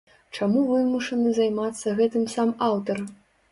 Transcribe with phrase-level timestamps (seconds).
[0.37, 3.07] Чаму вымушаны займацца гэтым сам аўтар?